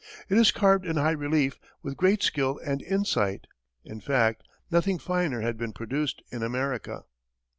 [0.29, 3.45] It is carved in high relief, with great skill and insight.
[3.85, 7.03] In fact, nothing finer had been produced in America.